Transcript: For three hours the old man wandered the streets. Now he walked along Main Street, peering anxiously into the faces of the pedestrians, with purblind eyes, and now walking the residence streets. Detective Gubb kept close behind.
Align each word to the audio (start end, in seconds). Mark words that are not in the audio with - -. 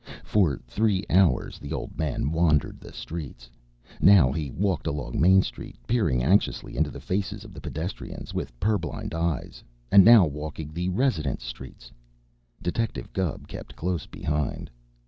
For 0.23 0.57
three 0.65 1.05
hours 1.11 1.59
the 1.59 1.73
old 1.73 1.95
man 1.95 2.31
wandered 2.31 2.79
the 2.79 2.91
streets. 2.91 3.51
Now 4.01 4.31
he 4.31 4.49
walked 4.49 4.87
along 4.87 5.21
Main 5.21 5.43
Street, 5.43 5.75
peering 5.85 6.23
anxiously 6.23 6.75
into 6.75 6.89
the 6.89 6.99
faces 6.99 7.43
of 7.43 7.53
the 7.53 7.61
pedestrians, 7.61 8.33
with 8.33 8.59
purblind 8.59 9.13
eyes, 9.13 9.63
and 9.91 10.03
now 10.03 10.25
walking 10.25 10.73
the 10.73 10.89
residence 10.89 11.43
streets. 11.43 11.91
Detective 12.63 13.13
Gubb 13.13 13.47
kept 13.47 13.75
close 13.75 14.07
behind. 14.07 14.71